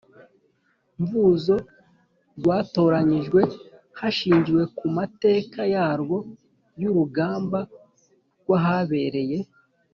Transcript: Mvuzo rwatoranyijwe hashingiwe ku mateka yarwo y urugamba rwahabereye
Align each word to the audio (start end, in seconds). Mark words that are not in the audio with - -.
Mvuzo 1.01 1.55
rwatoranyijwe 2.37 3.41
hashingiwe 3.99 4.63
ku 4.77 4.85
mateka 4.97 5.59
yarwo 5.75 6.17
y 6.81 6.83
urugamba 6.89 7.59
rwahabereye 8.41 9.37